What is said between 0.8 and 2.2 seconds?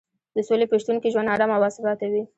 شتون کې ژوند ارام او باثباته